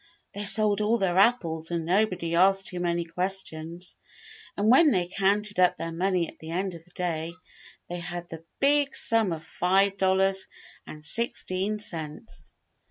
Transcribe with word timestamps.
They 0.33 0.43
sold 0.45 0.81
all 0.81 0.97
their 0.97 1.19
apples 1.19 1.69
and 1.69 1.85
nobody 1.85 2.33
asked 2.33 2.65
too 2.65 2.79
many 2.79 3.05
questions; 3.05 3.97
and 4.57 4.67
when 4.67 4.89
they 4.89 5.07
counted 5.07 5.59
up 5.59 5.77
their 5.77 5.91
money 5.91 6.27
at 6.27 6.39
the 6.39 6.49
end 6.49 6.73
of 6.73 6.83
the 6.83 6.91
day 6.95 7.35
they 7.87 7.99
had 7.99 8.27
the 8.27 8.43
big 8.59 8.95
sum 8.95 9.31
of 9.31 9.43
^ve 9.43 9.95
dollars 9.99 10.47
and 10.87 11.05
sixteen 11.05 11.77
cents. 11.77 12.57